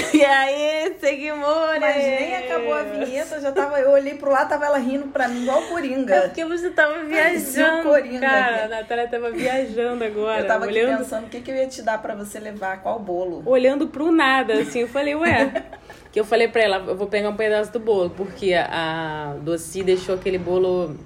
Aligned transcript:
E 0.14 0.24
aí, 0.24 0.96
seguimores? 1.00 1.80
Mas 1.80 1.96
nem 1.96 2.36
acabou 2.36 2.74
a 2.74 2.82
vinheta, 2.82 3.40
já 3.40 3.52
tava. 3.52 3.78
Eu 3.80 3.90
olhei 3.90 4.14
pro 4.14 4.30
lado, 4.30 4.48
tava 4.48 4.66
ela 4.66 4.78
rindo 4.78 5.08
pra 5.08 5.28
mim, 5.28 5.42
igual 5.42 5.62
Coringa. 5.62 6.14
É 6.14 6.20
porque 6.22 6.44
você 6.44 6.70
tava 6.70 7.04
viajando. 7.04 7.88
Coringa 7.88 8.20
cara, 8.20 8.54
aqui. 8.54 8.64
a 8.64 8.68
Natália 8.68 9.08
tava 9.08 9.30
viajando 9.30 10.04
agora. 10.04 10.40
Eu 10.40 10.46
tava 10.46 10.64
aqui 10.64 10.74
olhando, 10.74 10.98
pensando 10.98 11.26
o 11.26 11.28
que, 11.28 11.40
que 11.40 11.50
eu 11.50 11.56
ia 11.56 11.66
te 11.66 11.82
dar 11.82 12.00
pra 12.00 12.14
você 12.14 12.38
levar, 12.38 12.82
qual 12.82 12.98
bolo. 12.98 13.42
olhando 13.46 13.88
pro 13.88 14.10
nada, 14.10 14.54
assim. 14.54 14.80
Eu 14.80 14.88
falei, 14.88 15.14
ué. 15.14 15.64
que 16.12 16.18
eu 16.18 16.24
falei 16.24 16.48
pra 16.48 16.62
ela, 16.62 16.84
eu 16.86 16.96
vou 16.96 17.06
pegar 17.06 17.28
um 17.28 17.36
pedaço 17.36 17.72
do 17.72 17.80
bolo, 17.80 18.10
porque 18.10 18.52
a, 18.52 19.32
a 19.32 19.34
Doci 19.34 19.82
deixou 19.82 20.14
aquele 20.16 20.38
bolo 20.38 20.96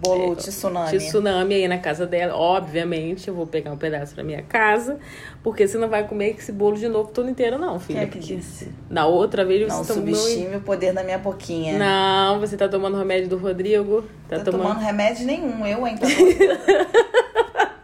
Bolo 0.00 0.34
tsunami. 0.36 0.96
tsunami 0.98 1.54
aí 1.54 1.68
na 1.68 1.78
casa 1.78 2.06
dela. 2.06 2.34
Obviamente, 2.34 3.28
eu 3.28 3.34
vou 3.34 3.46
pegar 3.46 3.70
um 3.70 3.76
pedaço 3.76 4.14
pra 4.14 4.24
minha 4.24 4.42
casa, 4.42 4.98
porque 5.42 5.68
você 5.68 5.76
não 5.76 5.88
vai 5.88 6.06
comer 6.08 6.36
esse 6.38 6.50
bolo 6.52 6.76
de 6.76 6.88
novo 6.88 7.10
todo 7.12 7.28
inteiro, 7.28 7.58
não, 7.58 7.78
filha. 7.78 8.00
Quem 8.00 8.08
é 8.08 8.10
que 8.10 8.18
disse? 8.18 8.72
Na 8.88 9.06
outra 9.06 9.44
vez 9.44 9.68
Não 9.68 9.84
você 9.84 9.92
tomou. 9.92 10.14
subestime 10.14 10.56
o 10.56 10.60
poder 10.62 10.92
da 10.94 11.04
minha 11.04 11.18
boquinha. 11.18 11.78
Não, 11.78 12.40
você 12.40 12.56
tá 12.56 12.68
tomando 12.68 12.96
remédio 12.96 13.28
do 13.28 13.36
Rodrigo. 13.36 14.04
Tá 14.28 14.38
Tô 14.38 14.52
tomando. 14.52 14.68
tomando 14.68 14.80
remédio 14.84 15.26
nenhum, 15.26 15.66
eu 15.66 15.84
ainda. 15.84 16.00
tô- 16.00 16.06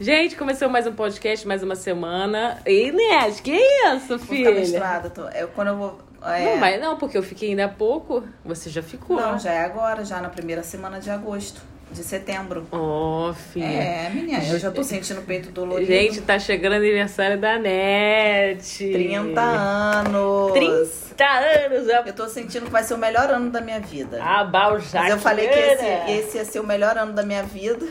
Gente, 0.00 0.36
começou 0.36 0.68
mais 0.68 0.86
um 0.86 0.92
podcast, 0.92 1.44
mais 1.46 1.60
uma 1.62 1.74
semana. 1.74 2.58
E 2.64 2.88
Inês, 2.88 3.40
que 3.40 3.50
isso, 3.52 4.06
Vou 4.08 4.18
ficar 4.18 4.34
filha? 4.36 4.50
menstruada. 4.52 5.10
Tô... 5.10 5.28
Eu, 5.30 5.48
quando 5.48 5.68
eu 5.68 5.76
vou. 5.76 5.98
É... 6.22 6.44
Não, 6.44 6.56
mas 6.56 6.80
não, 6.80 6.96
porque 6.96 7.16
eu 7.16 7.22
fiquei 7.22 7.50
ainda 7.50 7.66
há 7.66 7.68
pouco. 7.68 8.24
Você 8.44 8.70
já 8.70 8.82
ficou. 8.82 9.16
Não, 9.16 9.38
já 9.38 9.52
é 9.52 9.64
agora, 9.64 10.04
já 10.04 10.20
na 10.20 10.28
primeira 10.28 10.62
semana 10.62 11.00
de 11.00 11.10
agosto, 11.10 11.60
de 11.90 12.02
setembro. 12.02 12.66
Ó, 12.72 13.32
filha. 13.32 13.64
É, 13.64 14.10
menina, 14.10 14.42
eu 14.44 14.58
já 14.58 14.70
tô 14.70 14.82
sentindo 14.82 15.20
o 15.20 15.24
peito 15.24 15.50
dolorido. 15.50 15.90
Gente, 15.90 16.20
tá 16.20 16.38
chegando 16.38 16.72
o 16.72 16.76
aniversário 16.76 17.40
da 17.40 17.58
NET. 17.58 18.90
30 18.92 19.40
anos. 19.40 20.52
30 20.52 21.24
anos. 21.24 21.88
Eu 22.06 22.12
tô 22.12 22.28
sentindo 22.28 22.66
que 22.66 22.72
vai 22.72 22.82
ser 22.82 22.94
o 22.94 22.98
melhor 22.98 23.30
ano 23.30 23.50
da 23.50 23.60
minha 23.60 23.80
vida. 23.80 24.22
A 24.22 24.44
balja. 24.44 25.00
Mas 25.00 25.10
eu 25.10 25.18
falei 25.18 25.48
que 25.48 25.58
esse, 25.58 26.10
esse 26.10 26.36
ia 26.38 26.44
ser 26.44 26.60
o 26.60 26.66
melhor 26.66 26.96
ano 26.98 27.12
da 27.12 27.22
minha 27.22 27.42
vida. 27.42 27.86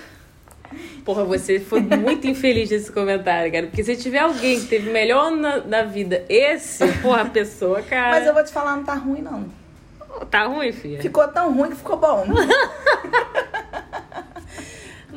Porra, 1.04 1.24
você 1.24 1.60
foi 1.60 1.82
muito 1.82 2.28
infeliz 2.28 2.70
nesse 2.70 2.92
comentário, 2.92 3.52
cara. 3.52 3.68
Porque 3.68 3.84
se 3.84 3.96
tiver 3.96 4.20
alguém 4.20 4.60
que 4.60 4.68
teve 4.68 4.90
melhor 4.92 5.32
na, 5.32 5.58
na 5.62 5.84
vida, 5.84 6.24
esse, 6.30 6.86
porra, 7.02 7.22
a 7.22 7.26
pessoa, 7.26 7.82
cara. 7.82 8.12
Mas 8.12 8.28
eu 8.28 8.34
vou 8.34 8.44
te 8.44 8.52
falar, 8.52 8.76
não 8.76 8.84
tá 8.84 8.94
ruim, 8.94 9.22
não. 9.22 9.46
Tá 10.30 10.46
ruim, 10.46 10.72
filha? 10.72 11.02
Ficou 11.02 11.28
tão 11.28 11.54
ruim 11.54 11.70
que 11.70 11.76
ficou 11.76 11.98
bom. 11.98 12.26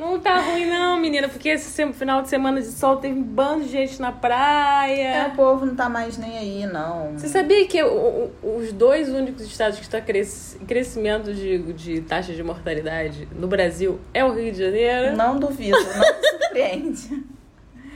Não 0.00 0.18
tá 0.18 0.40
ruim, 0.40 0.64
não, 0.64 0.98
menina, 0.98 1.28
porque 1.28 1.50
esse 1.50 1.92
final 1.92 2.22
de 2.22 2.30
semana 2.30 2.60
de 2.60 2.68
sol 2.68 2.96
teve 2.96 3.18
um 3.18 3.22
bando 3.22 3.64
de 3.64 3.70
gente 3.70 4.00
na 4.00 4.08
É, 4.08 4.12
praia. 4.12 5.28
o 5.32 5.36
povo 5.36 5.66
não 5.66 5.76
tá 5.76 5.88
mais 5.90 6.16
nem 6.16 6.38
aí, 6.38 6.66
não. 6.66 7.12
Você 7.18 7.28
sabia 7.28 7.66
que 7.68 7.82
o- 7.82 8.30
o- 8.42 8.56
os 8.56 8.72
dois 8.72 9.10
únicos 9.10 9.42
estados 9.42 9.76
que 9.78 9.84
estão 9.84 10.00
cres- 10.00 10.56
em 10.60 10.64
crescimento 10.64 11.34
de, 11.34 11.72
de 11.74 12.00
taxa 12.00 12.32
de 12.32 12.42
mortalidade 12.42 13.28
no 13.32 13.46
Brasil 13.46 14.00
é 14.14 14.24
o 14.24 14.32
Rio 14.32 14.50
de 14.52 14.58
Janeiro? 14.58 15.16
Não 15.16 15.38
duvido, 15.38 15.76
não 15.78 15.86
me 15.86 16.38
surpreende. 16.38 17.24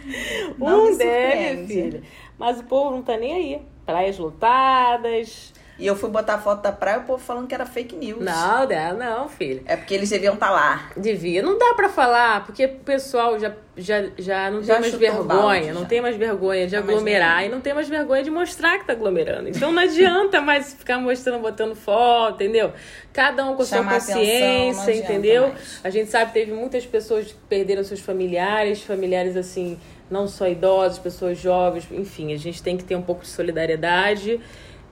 Não 0.58 0.80
um 0.84 0.90
me 0.90 0.98
deve, 0.98 1.32
surpreende. 1.32 1.72
filha. 1.72 2.02
Mas 2.38 2.60
o 2.60 2.64
povo 2.64 2.90
não 2.90 3.02
tá 3.02 3.16
nem 3.16 3.32
aí. 3.32 3.62
Praias 3.86 4.18
lotadas. 4.18 5.52
E 5.76 5.86
eu 5.86 5.96
fui 5.96 6.08
botar 6.08 6.38
foto 6.38 6.62
da 6.62 6.70
praia, 6.70 7.00
o 7.00 7.02
povo 7.02 7.18
falando 7.22 7.48
que 7.48 7.54
era 7.54 7.66
fake 7.66 7.96
news. 7.96 8.20
Não, 8.24 8.64
dá, 8.66 8.92
não, 8.92 9.28
filha. 9.28 9.60
É 9.66 9.76
porque 9.76 9.92
eles 9.92 10.08
deviam 10.08 10.34
estar 10.34 10.50
lá. 10.50 10.90
Devia. 10.96 11.42
Não 11.42 11.58
dá 11.58 11.74
pra 11.74 11.88
falar, 11.88 12.46
porque 12.46 12.64
o 12.64 12.76
pessoal 12.76 13.38
já, 13.40 13.52
já, 13.76 14.04
já 14.16 14.50
não 14.52 14.62
Já 14.62 14.74
tem 14.74 14.82
mais 14.82 14.94
vergonha. 14.94 15.24
balde, 15.24 15.72
não 15.72 15.80
já. 15.82 15.86
tem 15.88 16.00
mais 16.00 16.16
vergonha 16.16 16.66
de 16.68 16.76
Não, 16.76 16.82
mas 16.82 16.90
aglomerar 16.94 17.44
e 17.44 17.48
não 17.48 17.60
tem 17.60 17.74
mais 17.74 17.88
vergonha 17.88 18.22
de 18.22 18.30
mostrar 18.30 18.78
que 18.78 18.86
tá 18.86 18.92
aglomerando. 18.92 19.48
Então 19.48 19.72
não 19.72 19.82
adianta 19.82 20.40
mais 20.40 20.74
ficar 20.74 20.98
mostrando, 20.98 21.42
botando 21.42 21.74
foto, 21.74 22.34
entendeu? 22.42 22.72
Cada 23.12 23.44
um 23.44 23.56
com 23.56 23.62
a 23.62 23.64
sua 23.64 23.78
Chamar 23.78 23.96
atenção, 23.96 24.14
não 24.14 24.22
consciência, 24.22 24.82
adianta 24.92 25.12
entendeu? 25.12 25.48
mais. 25.48 25.80
A 25.82 25.90
gente 25.90 26.08
sabe 26.08 26.26
que 26.26 26.38
teve 26.38 26.52
muitas 26.52 26.86
pessoas 26.86 27.26
que 27.26 27.34
perderam 27.48 27.82
seus 27.82 27.98
familiares, 28.00 28.80
familiares 28.80 29.36
assim, 29.36 29.76
não 30.08 30.28
só 30.28 30.46
idosos, 30.46 31.00
pessoas 31.00 31.36
jovens, 31.36 31.88
enfim, 31.90 32.32
a 32.32 32.36
gente 32.36 32.62
tem 32.62 32.76
que 32.76 32.84
ter 32.84 32.94
um 32.94 33.02
pouco 33.02 33.22
de 33.22 33.28
solidariedade 33.28 34.40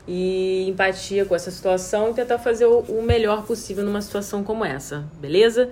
e 0.07 0.67
empatia 0.69 1.25
com 1.25 1.35
essa 1.35 1.51
situação 1.51 2.11
e 2.11 2.15
tentar 2.15 2.39
fazer 2.39 2.67
o, 2.67 3.03
melhor 3.03 3.45
possível 3.45 3.85
numa 3.85 4.03
situação 4.03 4.43
como 4.43 4.65
essa, 4.65 5.05
beleza? 5.21 5.71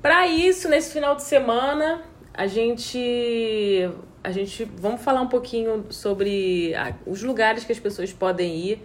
Para 0.00 0.26
isso, 0.26 0.68
nesse 0.68 0.92
final 0.92 1.16
de 1.16 1.22
semana, 1.22 2.02
a 2.32 2.46
gente 2.46 3.88
a 4.22 4.30
gente 4.30 4.64
vamos 4.78 5.02
falar 5.02 5.20
um 5.20 5.28
pouquinho 5.28 5.84
sobre 5.90 6.74
ah, 6.74 6.94
os 7.06 7.22
lugares 7.22 7.64
que 7.64 7.72
as 7.72 7.78
pessoas 7.78 8.12
podem 8.12 8.56
ir, 8.56 8.82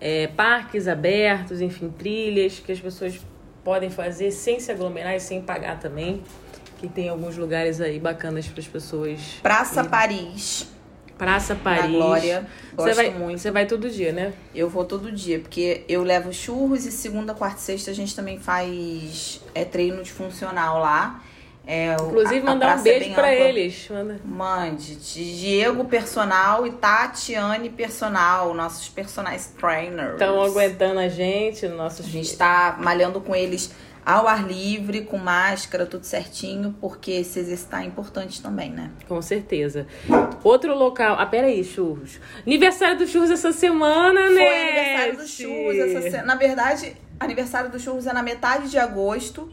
é, 0.00 0.26
parques 0.28 0.88
abertos, 0.88 1.60
enfim, 1.60 1.90
trilhas 1.90 2.58
que 2.58 2.72
as 2.72 2.80
pessoas 2.80 3.20
podem 3.62 3.90
fazer 3.90 4.30
sem 4.30 4.58
se 4.60 4.72
aglomerar 4.72 5.14
e 5.14 5.20
sem 5.20 5.42
pagar 5.42 5.78
também. 5.78 6.22
Que 6.78 6.88
tem 6.88 7.08
alguns 7.08 7.36
lugares 7.36 7.80
aí 7.80 8.00
bacanas 8.00 8.48
para 8.48 8.60
as 8.60 8.66
pessoas. 8.66 9.38
Praça 9.40 9.84
Paris. 9.84 10.68
Praça 11.18 11.54
Na 11.54 11.60
Paris. 11.60 11.90
Glória. 11.92 12.46
Você 12.70 12.76
Gosto 12.76 12.96
vai, 12.96 13.10
muito. 13.10 13.38
Você 13.40 13.50
vai 13.50 13.66
todo 13.66 13.88
dia, 13.90 14.12
né? 14.12 14.32
Eu 14.54 14.68
vou 14.68 14.84
todo 14.84 15.12
dia, 15.12 15.38
porque 15.38 15.84
eu 15.88 16.02
levo 16.02 16.32
churros 16.32 16.84
e 16.84 16.90
segunda, 16.92 17.34
quarta 17.34 17.58
e 17.58 17.62
sexta 17.62 17.90
a 17.90 17.94
gente 17.94 18.14
também 18.16 18.38
faz 18.38 19.40
é, 19.54 19.64
treino 19.64 20.02
de 20.02 20.12
funcional 20.12 20.80
lá. 20.80 21.22
É, 21.64 21.94
Inclusive, 21.94 22.38
a- 22.40 22.42
a 22.42 22.54
mandar 22.54 22.76
um 22.76 22.80
é 22.80 22.82
beijo 22.82 23.14
pra 23.14 23.28
ampla. 23.30 23.44
eles. 23.44 23.86
Manda. 23.88 24.20
Mande. 24.24 24.96
Diego 24.96 25.84
Personal 25.84 26.66
e 26.66 26.72
Tatiane 26.72 27.68
Personal, 27.70 28.52
nossos 28.52 28.88
personagens 28.88 29.46
trainers. 29.60 30.14
Estão 30.14 30.42
aguentando 30.42 30.98
a 30.98 31.08
gente, 31.08 31.68
nossos 31.68 32.04
A 32.06 32.08
gente 32.08 32.36
tá 32.36 32.76
malhando 32.80 33.20
com 33.20 33.32
eles 33.32 33.72
ao 34.04 34.26
ar 34.26 34.46
livre, 34.46 35.02
com 35.02 35.16
máscara, 35.18 35.86
tudo 35.86 36.04
certinho, 36.04 36.74
porque 36.80 37.22
se 37.24 37.38
exercitar 37.40 37.82
é 37.82 37.86
importante 37.86 38.42
também, 38.42 38.70
né? 38.70 38.90
Com 39.08 39.20
certeza. 39.22 39.86
Outro 40.42 40.74
local. 40.76 41.16
Ah, 41.18 41.26
peraí, 41.26 41.62
churros. 41.64 42.18
Aniversário 42.46 42.98
do 42.98 43.06
churros 43.06 43.30
essa 43.30 43.52
semana, 43.52 44.28
né? 44.30 44.36
Foi 44.36 44.62
aniversário 44.68 45.16
do 45.16 45.26
churros 45.26 45.76
essa 45.78 46.10
se- 46.10 46.22
Na 46.22 46.34
verdade, 46.34 46.96
aniversário 47.20 47.70
do 47.70 47.78
churros 47.78 48.06
é 48.06 48.12
na 48.12 48.22
metade 48.22 48.68
de 48.70 48.78
agosto. 48.78 49.52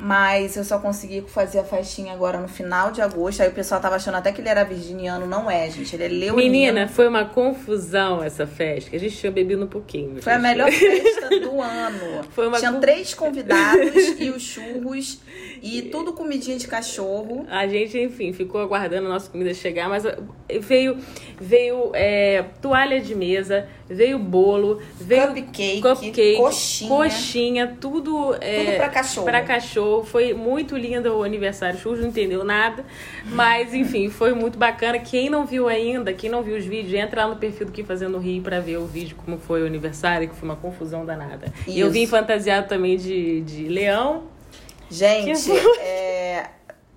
Mas 0.00 0.56
eu 0.56 0.62
só 0.62 0.78
consegui 0.78 1.24
fazer 1.26 1.58
a 1.58 1.64
festinha 1.64 2.12
agora 2.12 2.38
no 2.38 2.46
final 2.46 2.92
de 2.92 3.02
agosto. 3.02 3.42
Aí 3.42 3.48
o 3.48 3.52
pessoal 3.52 3.80
tava 3.80 3.96
achando 3.96 4.14
até 4.14 4.30
que 4.30 4.40
ele 4.40 4.48
era 4.48 4.64
virginiano. 4.64 5.26
Não 5.26 5.50
é, 5.50 5.68
gente. 5.68 5.92
Ele 5.96 6.04
é 6.04 6.08
leonino. 6.08 6.36
Menina, 6.36 6.86
foi 6.86 7.08
uma 7.08 7.24
confusão 7.24 8.22
essa 8.22 8.46
festa. 8.46 8.94
A 8.94 8.98
gente 8.98 9.16
tinha 9.16 9.32
bebido 9.32 9.64
um 9.64 9.66
pouquinho. 9.66 10.22
Foi 10.22 10.34
a 10.34 10.38
melhor 10.38 10.70
festa 10.72 11.28
do 11.40 11.60
ano. 11.60 12.24
Foi 12.30 12.46
uma 12.46 12.60
Tinha 12.60 12.72
três 12.74 13.12
convidados 13.12 13.92
e 14.20 14.30
os 14.30 14.42
churros. 14.42 15.18
E 15.62 15.82
tudo 15.82 16.12
comidinha 16.12 16.56
de 16.56 16.66
cachorro. 16.66 17.46
A 17.48 17.66
gente, 17.66 17.98
enfim, 17.98 18.32
ficou 18.32 18.60
aguardando 18.60 19.06
a 19.06 19.10
nossa 19.10 19.30
comida 19.30 19.52
chegar, 19.54 19.88
mas 19.88 20.04
veio 20.60 20.96
veio 21.40 21.90
é, 21.94 22.44
toalha 22.60 23.00
de 23.00 23.14
mesa, 23.14 23.68
veio 23.88 24.18
bolo, 24.18 24.80
veio 25.00 25.28
Cupcake, 25.28 25.80
cupcake, 25.80 26.36
coxinha. 26.36 26.88
coxinha, 26.90 27.76
tudo, 27.80 28.34
é, 28.40 28.64
Tudo 28.64 28.76
pra 28.76 28.88
cachorro. 28.88 29.24
pra 29.26 29.42
cachorro. 29.42 30.04
Foi 30.04 30.34
muito 30.34 30.76
lindo 30.76 31.14
o 31.16 31.22
aniversário. 31.22 31.76
O 31.78 31.80
Churros 31.80 32.00
não 32.00 32.08
entendeu 32.08 32.44
nada, 32.44 32.84
mas 33.26 33.72
enfim, 33.74 34.08
foi 34.08 34.32
muito 34.34 34.58
bacana. 34.58 34.98
Quem 34.98 35.30
não 35.30 35.46
viu 35.46 35.68
ainda, 35.68 36.12
quem 36.12 36.28
não 36.30 36.42
viu 36.42 36.56
os 36.56 36.64
vídeos, 36.64 36.94
entra 36.94 37.24
lá 37.24 37.34
no 37.34 37.36
perfil 37.36 37.66
do 37.66 37.72
Que 37.72 37.84
Fazendo 37.84 38.18
Rio 38.18 38.42
pra 38.42 38.60
ver 38.60 38.78
o 38.78 38.86
vídeo, 38.86 39.16
como 39.24 39.38
foi 39.38 39.62
o 39.62 39.66
aniversário, 39.66 40.28
que 40.28 40.34
foi 40.34 40.48
uma 40.48 40.56
confusão 40.56 41.04
danada. 41.06 41.52
E 41.66 41.78
eu 41.78 41.86
Isso. 41.86 41.94
vim 41.94 42.06
fantasiado 42.06 42.68
também 42.68 42.96
de, 42.96 43.40
de 43.42 43.68
leão. 43.68 44.24
Gente, 44.90 45.50
é 45.80 46.46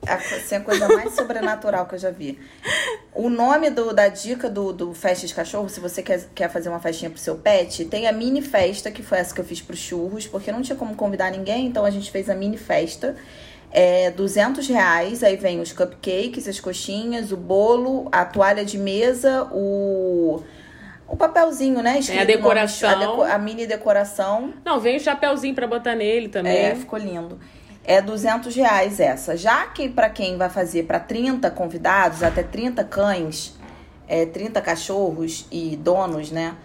a, 0.08 0.16
assim, 0.16 0.56
a 0.56 0.62
coisa 0.62 0.88
mais 0.88 1.14
sobrenatural 1.14 1.86
que 1.86 1.96
eu 1.96 2.00
já 2.00 2.10
vi. 2.10 2.40
O 3.14 3.30
nome 3.30 3.70
do, 3.70 3.94
da 3.94 4.08
dica 4.08 4.50
do, 4.50 4.72
do 4.72 4.94
Festa 4.94 5.28
de 5.28 5.34
Cachorro, 5.34 5.68
se 5.70 5.80
você 5.80 6.02
quer, 6.02 6.26
quer 6.34 6.50
fazer 6.50 6.70
uma 6.70 6.80
festinha 6.80 7.10
pro 7.12 7.20
seu 7.20 7.36
pet, 7.36 7.86
tem 7.86 8.08
a 8.08 8.12
mini 8.12 8.42
festa, 8.42 8.90
que 8.90 9.04
foi 9.04 9.18
essa 9.20 9.34
que 9.36 9.42
eu 9.42 9.46
fiz 9.46 9.62
pro 9.62 9.76
churros, 9.76 10.26
porque 10.26 10.52
não 10.52 10.62
tinha 10.62 10.76
como 10.76 10.96
convidar 10.96 11.30
ninguém, 11.32 11.66
então 11.68 11.84
a 11.86 11.90
gente 11.92 12.10
fez 12.10 12.30
a 12.30 12.36
mini 12.36 12.58
festa. 12.58 13.16
É 13.74 14.12
200 14.12 14.68
reais, 14.68 15.24
aí 15.24 15.38
vem 15.38 15.62
os 15.62 15.72
cupcakes, 15.72 16.46
as 16.48 16.60
coxinhas, 16.60 17.32
o 17.32 17.38
bolo, 17.38 18.10
a 18.12 18.26
toalha 18.26 18.66
de 18.66 18.78
mesa, 18.78 19.48
o, 19.52 20.44
o 21.08 21.16
papelzinho, 21.16 21.82
né? 21.82 22.00
escrito 22.00 22.20
nome, 22.20 22.36
decoração. 22.36 22.90
a, 22.90 22.96
deco- 22.96 23.24
a 23.24 23.38
mini 23.38 23.66
decoração. 23.66 24.54
Não, 24.66 24.78
vem 24.80 24.98
o 24.98 25.00
chapéuzinho 25.00 25.56
pra 25.56 25.68
botar 25.68 25.96
nele 25.96 26.28
também. 26.28 26.58
É, 26.58 26.76
ficou 26.76 27.00
lindo. 27.00 27.40
É 27.84 28.02
200 28.02 28.56
reais 28.56 29.00
essa. 29.00 29.36
Já 29.36 29.66
que 29.68 29.90
para 29.90 30.10
quem 30.10 30.38
vai 30.38 30.50
fazer 30.50 30.84
para 30.84 31.00
30 31.00 31.50
convidados, 31.50 32.22
até 32.24 32.44
30 32.44 32.84
cães, 32.84 33.56
é, 34.08 34.26
30 34.26 34.62
cachorros 34.62 35.48
e 35.52 35.76
donos, 35.76 36.32
né? 36.32 36.56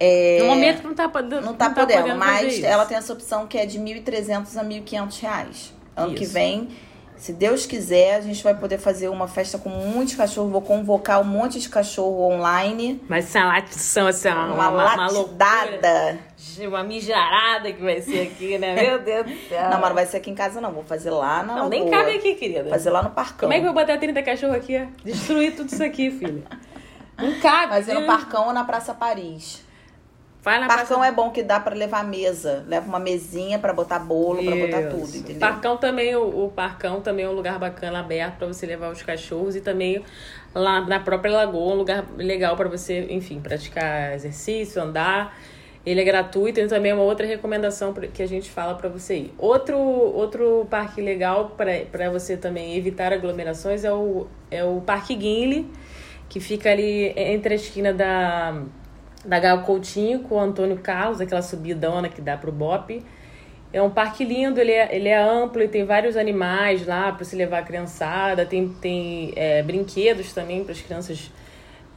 É, 0.00 0.38
No 0.40 0.46
momento 0.46 0.82
não 0.86 0.94
tá, 0.94 1.08
podendo- 1.08 1.44
não 1.44 1.54
tá 1.54 1.70
podendo, 1.70 2.02
fazer 2.02 2.14
mas 2.14 2.62
ela 2.62 2.86
tem 2.86 2.96
essa 2.96 3.12
opção 3.12 3.46
que 3.46 3.58
é 3.58 3.66
de 3.66 3.78
1.300 3.78 4.56
a 4.56 4.62
1.500 4.64 5.18
reais. 5.20 5.72
Ano 5.96 6.14
que 6.14 6.22
Isso. 6.24 6.32
vem 6.32 6.68
Se 7.18 7.32
Deus 7.32 7.66
quiser, 7.66 8.14
a 8.14 8.20
gente 8.20 8.42
vai 8.44 8.54
poder 8.54 8.78
fazer 8.78 9.08
uma 9.08 9.26
festa 9.26 9.58
com 9.58 9.68
muitos 9.68 10.14
cachorros. 10.14 10.52
Vou 10.52 10.62
convocar 10.62 11.20
um 11.20 11.24
monte 11.24 11.58
de 11.58 11.68
cachorro 11.68 12.32
online. 12.32 13.02
Mas 13.08 13.26
essa 13.26 13.44
latição, 13.44 14.08
essa 14.08 14.32
Uma, 14.32 14.44
uma, 14.54 14.68
uma, 14.68 14.94
uma 14.94 15.10
loucura, 15.10 16.18
uma 16.66 16.84
mijarada 16.84 17.72
que 17.72 17.82
vai 17.82 18.00
ser 18.00 18.20
aqui, 18.20 18.56
né? 18.56 18.74
Meu 18.74 19.00
Deus 19.02 19.26
do 19.26 19.48
céu. 19.48 19.64
Não, 19.64 19.80
mas 19.80 19.88
não 19.88 19.94
vai 19.94 20.06
ser 20.06 20.18
aqui 20.18 20.30
em 20.30 20.34
casa, 20.34 20.60
não. 20.60 20.70
Vou 20.70 20.84
fazer 20.84 21.10
lá 21.10 21.42
na 21.42 21.56
Não, 21.56 21.68
nem 21.68 21.90
cabe 21.90 22.12
aqui, 22.12 22.34
querida. 22.34 22.70
Fazer 22.70 22.90
lá 22.90 23.02
no 23.02 23.10
parcão. 23.10 23.48
Como 23.48 23.52
é 23.52 23.56
que 23.56 23.66
eu 23.66 23.72
vou 23.72 23.82
botar 23.82 23.98
30 23.98 24.22
cachorros 24.22 24.56
aqui? 24.56 24.88
Destruir 25.04 25.56
tudo 25.56 25.72
isso 25.72 25.82
aqui, 25.82 26.12
filha. 26.12 26.44
Não 27.16 27.40
cabe. 27.40 27.72
Fazer 27.72 27.94
no 27.94 28.02
né? 28.02 28.06
parcão 28.06 28.46
ou 28.46 28.52
na 28.52 28.62
Praça 28.62 28.94
Paris. 28.94 29.66
Vai 30.42 30.60
na 30.60 30.66
Parcão 30.68 30.98
praça- 30.98 31.06
é 31.06 31.12
bom 31.12 31.30
que 31.30 31.42
dá 31.42 31.58
pra 31.58 31.74
levar 31.74 32.04
mesa. 32.04 32.64
Leva 32.68 32.86
uma 32.86 33.00
mesinha 33.00 33.58
pra 33.58 33.72
botar 33.72 33.98
bolo, 33.98 34.42
pra 34.44 34.54
botar 34.54 34.88
tudo, 34.88 35.16
entendeu? 35.16 35.40
Parcão 35.40 35.76
também, 35.76 36.14
o, 36.14 36.44
o 36.46 36.50
Parcão 36.54 37.00
também 37.00 37.24
é 37.24 37.28
um 37.28 37.32
lugar 37.32 37.58
bacana, 37.58 37.98
aberto 38.00 38.36
pra 38.38 38.46
você 38.46 38.64
levar 38.64 38.90
os 38.92 39.02
cachorros 39.02 39.56
e 39.56 39.60
também 39.60 40.02
lá 40.54 40.80
na 40.80 41.00
própria 41.00 41.32
lagoa, 41.32 41.74
um 41.74 41.76
lugar 41.76 42.04
legal 42.16 42.56
pra 42.56 42.68
você, 42.68 43.06
enfim, 43.10 43.40
praticar 43.40 44.14
exercício, 44.14 44.80
andar. 44.80 45.36
Ele 45.86 46.00
é 46.00 46.04
gratuito 46.04 46.60
e 46.60 46.66
também 46.66 46.90
é 46.90 46.94
uma 46.94 47.02
outra 47.04 47.26
recomendação 47.26 47.92
que 47.94 48.22
a 48.22 48.26
gente 48.26 48.50
fala 48.50 48.74
pra 48.74 48.88
você 48.88 49.16
ir. 49.16 49.34
Outro, 49.38 49.78
outro 49.78 50.66
parque 50.68 51.00
legal 51.00 51.50
pra 51.56 51.72
pra 51.90 52.10
você 52.10 52.36
também 52.36 52.76
evitar 52.76 53.12
aglomerações 53.12 53.84
é 53.84 53.92
o, 53.92 54.26
é 54.50 54.62
o 54.62 54.82
Parque 54.82 55.14
Guinle, 55.14 55.70
que 56.28 56.40
fica 56.40 56.70
ali 56.70 57.12
entre 57.16 57.54
a 57.54 57.56
esquina 57.56 57.92
da, 57.94 58.60
da 59.24 59.38
Gal 59.38 59.62
Coutinho 59.62 60.20
com 60.20 60.36
o 60.36 60.40
Antônio 60.40 60.78
Carlos, 60.78 61.20
aquela 61.20 61.42
subidona 61.42 62.08
que 62.08 62.20
dá 62.20 62.36
pro 62.36 62.52
Bop. 62.52 63.04
É 63.72 63.82
um 63.82 63.90
parque 63.90 64.24
lindo, 64.24 64.58
ele 64.60 64.72
é, 64.72 64.94
ele 64.94 65.08
é 65.08 65.18
amplo 65.18 65.62
e 65.62 65.68
tem 65.68 65.84
vários 65.84 66.16
animais 66.16 66.86
lá 66.86 67.12
para 67.12 67.24
se 67.24 67.36
levar 67.36 67.58
a 67.58 67.62
criançada, 67.62 68.46
tem, 68.46 68.68
tem 68.68 69.32
é, 69.36 69.62
brinquedos 69.62 70.32
também 70.32 70.64
para 70.64 70.72
as 70.72 70.80
crianças 70.80 71.30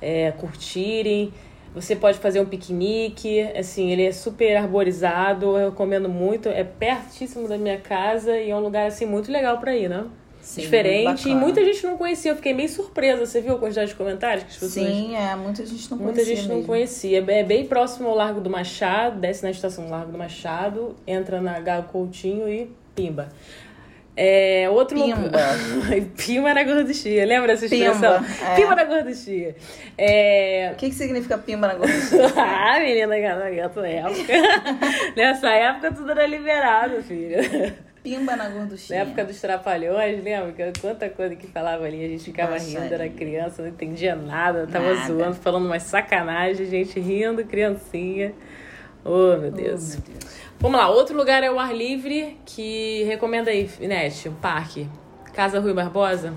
é, 0.02 0.32
curtirem. 0.32 1.32
Você 1.74 1.96
pode 1.96 2.18
fazer 2.18 2.42
um 2.42 2.46
piquenique, 2.46 3.40
assim, 3.58 3.92
ele 3.92 4.06
é 4.06 4.12
super 4.12 4.58
arborizado, 4.58 5.58
eu 5.58 5.70
recomendo 5.70 6.10
muito, 6.10 6.50
é 6.50 6.66
pertíssimo 6.66 7.48
da 7.48 7.58
minha 7.58 7.78
casa 7.78 8.38
e 8.38 8.50
é 8.50 8.56
um 8.56 8.60
lugar 8.60 8.88
assim 8.88 9.06
muito 9.06 9.32
legal 9.32 9.58
para 9.58 9.74
ir, 9.74 9.90
né? 9.90 10.06
Sim, 10.42 10.62
Diferente 10.62 11.22
e 11.22 11.26
bacana. 11.30 11.36
muita 11.36 11.64
gente 11.64 11.86
não 11.86 11.98
conhecia, 11.98 12.32
eu 12.32 12.36
fiquei 12.36 12.54
meio 12.54 12.68
surpresa, 12.68 13.26
você 13.26 13.40
viu 13.42 13.54
a 13.56 13.60
quantidade 13.60 13.92
de 13.92 13.96
comentários 13.96 14.44
que 14.44 14.50
as 14.50 14.56
pessoas 14.56 14.72
Sim, 14.74 15.16
é. 15.16 15.36
Muita 15.36 15.66
gente 15.66 15.90
não 15.92 15.98
Muita 15.98 16.14
conhecia 16.14 16.36
gente 16.36 16.48
não 16.48 16.56
mesmo. 16.56 16.68
conhecia. 16.68 17.26
É 17.28 17.44
bem 17.44 17.66
próximo 17.66 18.10
ao 18.10 18.16
Largo 18.16 18.42
do 18.42 18.50
Machado, 18.50 19.20
desce 19.20 19.44
na 19.44 19.52
estação 19.52 19.90
Largo 19.90 20.12
do 20.12 20.18
Machado, 20.18 20.96
entra 21.06 21.40
na 21.40 21.60
Gal 21.60 21.84
Coutinho 21.84 22.50
e 22.50 22.70
pimba. 22.96 23.30
É, 24.14 24.68
outro 24.70 25.00
Pimba. 25.02 25.22
lugar- 25.22 25.56
pimba 26.18 26.54
na 26.54 26.64
gorduchia. 26.64 27.26
Lembra 27.26 27.54
essa 27.54 27.70
Pimba, 27.70 27.92
expressão? 27.92 28.26
é. 28.52 28.56
Pimba 28.56 28.76
na 28.76 28.84
gorduchia. 28.84 29.56
É... 29.98 30.72
O 30.74 30.76
que, 30.76 30.90
que 30.90 30.96
significa 30.96 31.38
pimba 31.38 31.68
na 31.68 31.76
gorducha? 31.80 32.18
ah, 32.36 32.78
menina, 32.80 33.08
nessa 33.08 33.88
época. 33.88 34.34
Nessa 35.16 35.50
época 35.52 35.94
tudo 35.94 36.12
era 36.12 36.26
liberado, 36.28 37.02
filha. 37.04 37.40
Pimba 38.04 38.36
na 38.36 38.50
Na 38.50 38.56
gorduchinha. 38.56 39.00
época 39.02 39.24
dos 39.26 39.40
trapalhões, 39.40 40.24
lembra? 40.24 40.52
Que 40.52 40.80
Quanta 40.80 41.08
coisa 41.10 41.36
que 41.36 41.46
falava 41.48 41.84
ali, 41.86 42.04
a 42.04 42.08
gente 42.08 42.24
ficava 42.24 42.58
rindo, 42.58 42.94
era 42.94 43.08
criança, 43.10 43.62
não 43.62 43.70
entendia 43.70 44.16
nada, 44.16 44.66
tava 44.68 44.94
Nada. 44.94 45.08
zoando, 45.14 45.36
falando 45.36 45.66
umas 45.68 45.84
sacanagem, 45.84 46.66
gente 46.66 47.00
rindo, 47.00 47.46
criancinha. 47.46 48.34
Oh, 49.06 49.38
meu 49.38 49.52
Deus. 49.52 49.98
Oh, 49.98 50.10
meu 50.10 50.20
Deus. 50.20 50.32
Vamos 50.60 50.80
lá, 50.80 50.90
outro 50.90 51.16
lugar 51.16 51.44
é 51.44 51.52
o 51.52 51.60
ar 51.60 51.76
livre, 51.76 52.38
que 52.46 53.04
recomenda 53.04 53.50
aí, 53.52 53.70
Inete, 53.80 54.30
um 54.30 54.34
parque. 54.36 54.88
Casa 55.34 55.60
Rui 55.60 55.74
Barbosa. 55.74 56.34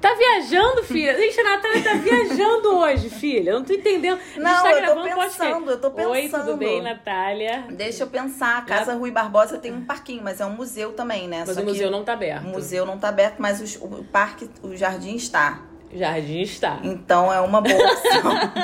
Tá 0.00 0.14
viajando, 0.14 0.82
filha? 0.82 1.14
Gente, 1.14 1.38
a 1.40 1.44
Natália 1.44 1.82
tá 1.84 1.92
viajando 1.94 2.74
hoje, 2.78 3.10
filha. 3.10 3.50
Eu 3.50 3.58
não 3.58 3.66
tô 3.66 3.74
entendendo. 3.74 4.18
Gente 4.18 4.38
Não, 4.40 4.62
tá 4.62 4.72
eu 4.72 4.94
tô 4.94 5.00
um 5.00 5.04
pensando, 5.14 5.70
eu 5.72 5.78
tô 5.80 5.88
Oi, 5.88 5.92
tudo 6.22 6.30
pensando. 6.38 6.56
bem, 6.56 6.80
Natália? 6.82 7.64
Deixa 7.70 8.04
eu 8.04 8.06
pensar. 8.06 8.58
A 8.58 8.62
Casa 8.62 8.94
Rui 8.94 9.10
Barbosa 9.10 9.58
tem 9.58 9.72
um 9.72 9.84
parquinho, 9.84 10.22
mas 10.24 10.40
é 10.40 10.46
um 10.46 10.54
museu 10.56 10.94
também, 10.94 11.28
né? 11.28 11.44
Mas 11.46 11.54
Só 11.54 11.60
o 11.60 11.64
museu 11.66 11.90
não 11.90 12.02
tá 12.02 12.14
aberto. 12.14 12.44
O 12.46 12.48
museu 12.48 12.86
não 12.86 12.98
tá 12.98 13.10
aberto, 13.10 13.36
mas 13.38 13.60
os- 13.60 13.76
o 13.76 14.02
parque, 14.10 14.48
o 14.62 14.74
jardim 14.74 15.14
está. 15.16 15.60
Jardim 15.92 16.40
está. 16.42 16.78
Então 16.84 17.32
é 17.32 17.40
uma 17.40 17.60
boa 17.60 17.74
opção. 17.92 18.22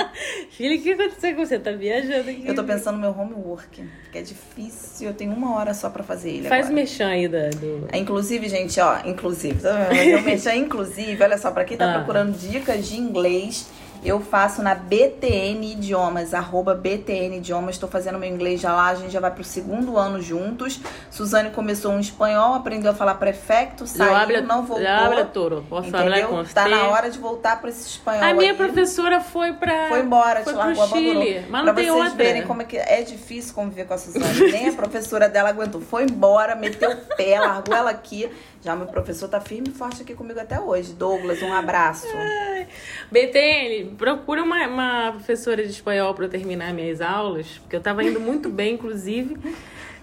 Filha, 0.51 0.77
o 0.79 0.83
que 0.83 0.93
aconteceu 0.93 1.35
com 1.35 1.45
você? 1.45 1.59
Tá 1.59 1.73
viajando 1.73 2.31
aqui? 2.31 2.45
eu 2.47 2.55
tô 2.55 2.63
pensando 2.65 2.95
no 2.97 3.01
meu 3.01 3.11
homework, 3.11 3.83
que 4.13 4.19
é 4.19 4.23
difícil. 4.23 5.09
Eu 5.09 5.15
tenho 5.15 5.33
uma 5.33 5.55
hora 5.57 5.75
só 5.75 5.91
pra 5.91 6.03
fazer 6.03 6.31
ele 6.31 6.49
Faz 6.49 6.67
agora. 6.67 6.75
mexão 6.81 7.09
aí 7.09 7.27
da, 7.29 7.49
do... 7.51 7.89
É, 7.93 7.99
Inclusive, 7.99 8.49
gente, 8.49 8.81
ó, 8.81 9.01
inclusive, 9.05 9.61
tá 9.61 9.73
vendo? 9.73 9.89
Mas 9.97 10.09
eu 10.09 10.23
mexer 10.23 10.55
inclusive, 10.55 11.23
olha 11.23 11.37
só, 11.37 11.51
pra 11.51 11.65
quem 11.65 11.77
tá 11.77 11.91
Ah. 11.91 11.95
procurando 11.99 12.37
dicas 12.39 12.89
de 12.89 12.97
inglês, 12.97 13.69
eu 14.05 14.21
faço 14.21 14.63
na 14.63 14.75
BTN 14.75 15.73
Idiomas, 15.73 16.33
arroba 16.35 16.75
BTN 16.75 17.37
Idiomas, 17.39 17.79
tô 17.79 17.89
fazendo 17.89 18.19
meu 18.19 18.29
inglês 18.29 18.61
já 18.61 18.73
lá, 18.75 18.89
a 18.89 18.95
gente 18.95 19.11
já 19.13 19.21
vai 19.21 19.31
pro 19.31 19.43
segundo 19.45 19.97
ano 19.97 20.21
juntos. 20.23 20.81
Suzane 21.11 21.51
começou 21.51 21.93
um 21.93 22.01
espanhol, 22.01 22.55
aprendeu 22.55 22.91
a 22.91 22.95
falar 22.95 23.15
prefecto, 23.15 23.87
saiu, 23.87 24.15
habla- 24.15 24.41
não 24.41 24.65
voltou. 24.65 24.87
habla 24.87 25.25
toro. 25.25 25.65
Posso 25.69 25.89
entendeu? 25.89 26.29
com 26.29 26.45
Tá 26.45 26.69
na 26.69 26.89
hora 26.89 27.11
de 27.11 27.19
voltar 27.19 27.61
pra 27.61 27.71
esse 27.71 27.89
espanhol 27.89 28.23
A 28.25 28.35
minha 28.35 28.53
aí. 28.53 28.57
professora 28.57 29.21
foi 29.21 29.53
pra... 29.53 29.89
Foi 29.89 30.01
embora, 30.01 30.43
foi 30.43 30.53
te 30.53 30.57
pro 30.57 30.67
largou, 30.67 30.85
abandonou. 30.85 31.23
Chile. 31.23 31.47
Mas 31.49 31.63
pra 31.63 31.63
não 31.63 31.75
tem 31.75 31.85
vocês 31.91 31.97
outra. 32.11 32.25
verem 32.25 32.43
como 32.43 32.63
é 32.63 32.65
que 32.65 32.77
é 32.77 33.03
difícil 33.03 33.55
conviver 33.55 33.85
com 33.87 33.95
a 33.95 33.99
Suzane. 33.99 34.53
Nem 34.53 34.69
a 34.69 34.73
professora 34.73 35.29
dela 35.29 35.49
aguentou. 35.51 35.81
Foi 35.81 36.05
embora, 36.05 36.55
meteu 36.55 36.91
o 36.91 36.97
pé, 37.17 37.39
largou 37.41 37.75
ela 37.75 37.91
aqui. 37.91 38.31
Já 38.67 38.75
meu 38.75 38.89
professor 38.89 39.29
tá 39.29 39.41
firme 39.41 39.69
e 39.69 39.71
forte 39.71 40.03
aqui 40.03 40.13
comigo 40.13 40.41
até 40.41 40.59
hoje. 40.59 40.93
Douglas, 40.93 41.41
um 41.41 41.53
abraço. 41.53 42.09
BTN, 43.13 43.95
procura 43.97 44.43
uma, 44.43 44.67
uma 44.67 45.13
professora 45.13 45.63
de 45.63 45.71
espanhol 45.71 46.13
pra 46.15 46.25
eu 46.25 46.29
terminar 46.29 46.75
minhas 46.75 47.01
aulas, 47.01 47.47
porque 47.59 47.77
eu 47.77 47.81
tava 47.81 48.03
indo 48.03 48.19
muito 48.19 48.49
bem, 48.49 48.75
inclusive. 48.75 49.37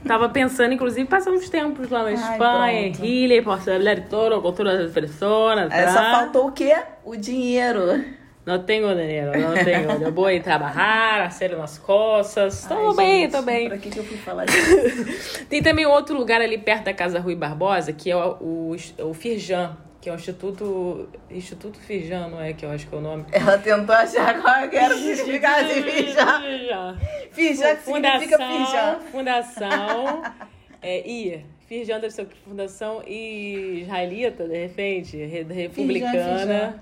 Tava 0.08 0.30
pensando, 0.30 0.74
inclusive, 0.74 1.06
passar 1.06 1.32
uns 1.32 1.50
tempos 1.50 1.90
lá 1.90 2.04
na 2.04 2.14
Espanha, 2.14 2.88
em 2.88 2.92
pronto. 2.94 3.06
Chile, 3.06 3.42
posso 3.42 3.66
falar 3.66 4.08
todo, 4.08 4.42
cultura 4.42 4.78
das 4.78 4.94
pessoas, 4.94 5.70
Aí 5.70 5.90
só 5.90 5.96
tá? 5.96 6.12
faltou 6.12 6.48
o 6.48 6.52
quê? 6.54 6.74
O 7.04 7.18
dinheiro. 7.18 8.02
Não 8.46 8.62
tenho 8.62 8.94
dinheiro, 8.94 9.32
não 9.40 9.54
tenho. 9.54 9.90
Eu 10.04 10.12
vou 10.12 10.40
trabalhar, 10.42 11.32
fazer 11.32 11.56
umas 11.56 11.78
coisas. 11.78 12.66
Tô 12.66 12.90
Ai, 12.90 12.96
bem, 12.96 13.22
gente, 13.22 13.32
tô 13.32 13.42
bem. 13.42 13.68
Pra 13.70 13.78
que, 13.78 13.90
que 13.90 13.98
eu 14.00 14.04
fui 14.04 14.18
falar 14.18 14.46
disso? 14.46 15.46
Tem 15.50 15.64
também 15.64 15.86
outro 15.86 16.18
lugar 16.18 16.42
ali 16.42 16.58
perto 16.58 16.84
da 16.86 16.94
Casa 16.94 17.20
Rui 17.20 17.36
Barbosa, 17.36 17.94
que 17.94 18.12
é 18.12 18.16
o, 18.18 18.32
o, 18.42 18.76
o 19.00 19.14
Firjan, 19.14 19.78
que 20.02 20.10
é 20.10 20.12
o 20.12 20.16
Instituto. 20.16 21.08
Instituto 21.32 21.80
Firjan, 21.80 22.28
não 22.28 22.42
é? 22.42 22.52
Que 22.52 22.66
eu 22.66 22.72
acho 22.72 22.86
que 22.86 22.94
é 22.94 22.98
o 22.98 23.02
nome. 23.02 23.24
Ela 23.32 23.58
tentou 23.58 23.96
achar 23.96 24.42
qual 24.42 24.68
que 24.68 24.76
era 24.76 24.94
o 24.94 24.98
significado 24.98 25.68
de. 25.74 25.82
Firjan. 25.82 26.98
Fijan 27.32 27.76
que 27.78 27.84
significa 27.84 28.38
Fijan. 28.38 29.00
Fundação. 29.12 30.22
É, 30.86 31.00
I. 31.10 31.46
Firjan 31.66 31.98
deve 32.02 32.14
ser 32.14 32.28
Fundação 32.44 33.02
Israelita, 33.08 34.46
de 34.46 34.58
repente. 34.58 35.16
Re- 35.16 35.44
Republicana. 35.44 36.12
Firjan. 36.40 36.74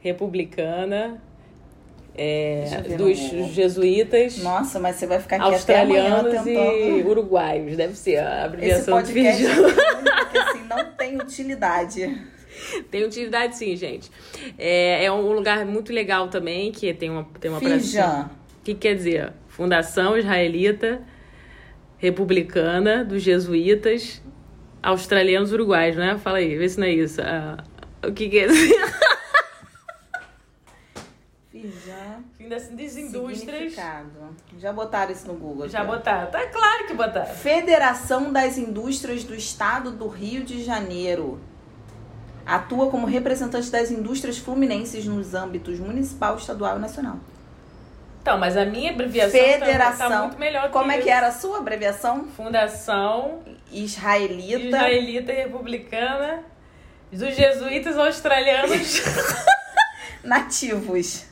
Republicana. 0.00 1.20
é, 2.16 2.82
dos 2.98 3.18
Google. 3.20 3.48
jesuítas. 3.48 4.38
Nossa, 4.38 4.78
mas 4.80 4.96
você 4.96 5.06
vai 5.06 5.20
ficar 5.20 5.36
aqui 5.36 5.44
até 5.44 5.54
australianos 5.54 6.32
tentando... 6.32 6.48
e 6.98 7.02
uruguaios, 7.04 7.76
deve 7.76 7.94
ser 7.94 8.18
a 8.18 8.22
Esse 8.22 8.44
abreviação 8.44 9.02
de 9.02 9.12
podcast 9.12 9.42
Firjan. 9.46 9.68
é 9.68 9.72
porque 10.24 10.38
assim, 10.38 10.64
não 10.68 10.84
tem 10.92 11.16
utilidade. 11.16 12.22
Tem 12.90 13.04
utilidade 13.04 13.56
sim, 13.56 13.74
gente. 13.76 14.10
É, 14.58 15.04
é 15.04 15.12
um 15.12 15.32
lugar 15.32 15.64
muito 15.64 15.92
legal 15.92 16.28
também, 16.28 16.72
que 16.72 16.92
tem 16.92 17.08
uma, 17.08 17.26
tem 17.40 17.50
uma 17.50 17.60
praça- 17.60 18.30
O 18.60 18.64
que 18.64 18.74
quer 18.74 18.94
dizer? 18.94 19.32
Fundação 19.48 20.18
Israelita 20.18 21.00
Republicana 21.96 23.04
dos 23.04 23.22
Jesuítas 23.22 24.20
Australianos 24.82 25.52
Uruguaios, 25.52 25.96
né? 25.96 26.18
Fala 26.22 26.38
aí, 26.38 26.56
vê 26.56 26.68
se 26.68 26.78
não 26.78 26.86
é 26.86 26.90
isso. 26.90 27.20
Ah, 27.22 27.62
o 28.06 28.12
que 28.12 28.28
quer 28.28 28.48
dizer? 28.48 28.74
Firjan. 31.60 32.24
Fim 32.38 32.48
das, 32.48 32.68
das 32.68 32.96
indústrias. 32.96 33.74
Já 34.58 34.72
botaram 34.72 35.12
isso 35.12 35.26
no 35.26 35.34
Google. 35.34 35.68
Já 35.68 35.80
aqui, 35.82 35.90
ó. 35.90 35.96
botaram. 35.96 36.30
Tá 36.30 36.46
claro 36.46 36.86
que 36.86 36.94
botaram. 36.94 37.34
Federação 37.34 38.32
das 38.32 38.56
Indústrias 38.58 39.24
do 39.24 39.34
Estado 39.34 39.90
do 39.90 40.08
Rio 40.08 40.42
de 40.44 40.62
Janeiro. 40.64 41.40
Atua 42.46 42.90
como 42.90 43.06
representante 43.06 43.70
das 43.70 43.90
indústrias 43.90 44.38
fluminenses 44.38 45.04
nos 45.06 45.34
âmbitos 45.34 45.78
municipal, 45.78 46.36
estadual 46.36 46.76
e 46.78 46.80
nacional. 46.80 47.16
Então, 48.22 48.36
mas 48.38 48.56
a 48.56 48.64
minha 48.66 48.90
abreviação 48.90 49.38
tá- 49.40 49.46
Federação. 49.46 50.08
tá 50.10 50.22
muito 50.22 50.38
melhor 50.38 50.64
que 50.64 50.72
Como 50.72 50.90
é 50.90 50.96
que 50.96 51.00
isso. 51.02 51.10
era 51.10 51.28
a 51.28 51.32
sua 51.32 51.58
abreviação? 51.58 52.24
Fundação 52.36 53.40
Israelita. 53.72 54.66
Israelita 54.66 55.32
Republicana 55.32 56.42
dos 57.12 57.34
Jesuítas 57.34 57.96
Australianos. 57.96 59.00
Nativos. 60.22 61.24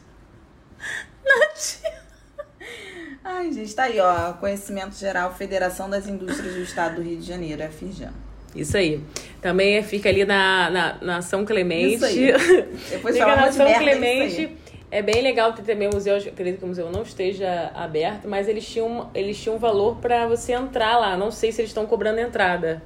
Ai, 3.25 3.53
gente, 3.53 3.75
tá 3.75 3.85
aí, 3.85 4.01
ó. 4.01 4.33
Conhecimento 4.35 4.97
geral, 4.97 5.35
Federação 5.35 5.89
das 5.91 6.07
Indústrias 6.07 6.55
do 6.55 6.63
Estado 6.63 6.97
do 6.97 7.03
Rio 7.03 7.19
de 7.19 7.27
Janeiro, 7.27 7.63
é 7.63 7.69
FIJAN. 7.69 8.13
Isso 8.55 8.77
aí. 8.77 9.01
Também 9.41 9.83
fica 9.83 10.09
ali 10.09 10.25
na, 10.25 10.71
na, 10.71 10.99
na 11.01 11.23
São 11.23 11.45
Clemente. 11.45 11.97
Isso 11.97 12.05
aí. 12.05 12.33
Depois 12.91 13.17
fica 13.17 13.37
na 13.37 13.53
São 13.53 13.67
merda, 13.67 13.85
é 13.85 13.97
Clemente. 13.97 14.41
aí. 14.41 14.57
É 14.91 15.03
bem 15.03 15.21
legal 15.21 15.53
ter 15.53 15.63
também 15.63 15.87
o 15.89 15.95
museu, 15.95 16.17
eu 16.17 16.29
acredito 16.33 16.61
que 16.61 16.65
o 16.65 16.69
museu 16.69 16.91
não 16.91 17.03
esteja 17.03 17.71
aberto, 17.75 18.27
mas 18.27 18.49
eles 18.49 18.67
tinham, 18.67 19.11
eles 19.15 19.39
tinham 19.39 19.57
um 19.57 19.59
valor 19.59 19.97
para 19.97 20.27
você 20.27 20.55
entrar 20.55 20.97
lá. 20.97 21.15
Não 21.15 21.31
sei 21.31 21.53
se 21.53 21.61
eles 21.61 21.71
estão 21.71 21.87
cobrando 21.87 22.19
entrada. 22.21 22.83